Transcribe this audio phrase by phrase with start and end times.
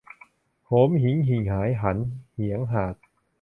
[0.65, 1.97] โหมหิงหิ่งหายหัน
[2.33, 2.95] เหียงหาด